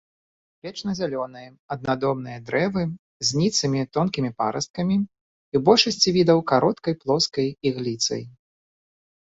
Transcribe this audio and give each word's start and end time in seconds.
Вечназялёныя, 0.67 1.49
аднадомныя 1.75 2.39
дрэвы 2.47 2.83
з 3.29 3.41
ніцымі 3.41 3.79
тонкімі 3.97 4.31
парасткамі 4.39 4.97
і 5.01 5.03
ў 5.03 5.61
большасці 5.69 6.09
відаў 6.17 6.39
кароткай 6.53 6.93
плоскай 7.05 7.47
ігліцай. 7.73 8.21